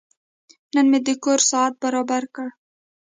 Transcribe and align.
نن 0.73 0.85
مې 0.91 0.99
د 1.07 1.09
کور 1.23 1.39
ساعت 1.49 1.73
برابر 1.83 2.23
کړ. 2.35 2.47